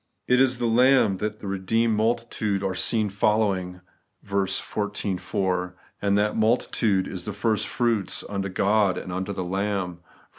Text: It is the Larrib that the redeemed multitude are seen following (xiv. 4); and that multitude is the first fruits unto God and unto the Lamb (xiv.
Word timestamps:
It 0.27 0.41
is 0.41 0.57
the 0.57 0.65
Larrib 0.65 1.19
that 1.19 1.41
the 1.41 1.45
redeemed 1.47 1.95
multitude 1.95 2.63
are 2.63 2.73
seen 2.73 3.07
following 3.11 3.81
(xiv. 4.25 5.19
4); 5.19 5.75
and 6.01 6.17
that 6.17 6.35
multitude 6.35 7.07
is 7.07 7.25
the 7.25 7.33
first 7.33 7.67
fruits 7.67 8.23
unto 8.27 8.49
God 8.49 8.97
and 8.97 9.13
unto 9.13 9.31
the 9.31 9.45
Lamb 9.45 9.97
(xiv. 9.97 10.27